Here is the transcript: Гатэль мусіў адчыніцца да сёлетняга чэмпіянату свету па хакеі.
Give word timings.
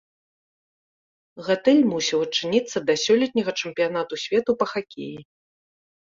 Гатэль 1.47 1.81
мусіў 1.91 2.19
адчыніцца 2.29 2.77
да 2.89 2.93
сёлетняга 3.05 3.51
чэмпіянату 3.61 4.13
свету 4.25 4.51
па 4.65 4.71
хакеі. 4.75 5.13